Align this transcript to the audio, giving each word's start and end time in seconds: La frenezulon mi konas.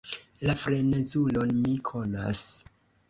La 0.49 0.53
frenezulon 0.61 1.53
mi 1.59 1.77
konas. 1.91 2.41